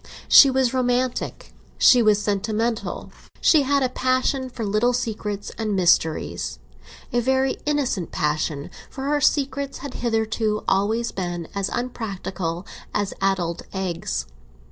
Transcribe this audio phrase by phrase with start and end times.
[0.27, 7.19] She was romantic, she was sentimental, she had a passion for little secrets and mysteries—a
[7.21, 14.25] very innocent passion, for her secrets had hitherto always been as unpractical as addled eggs.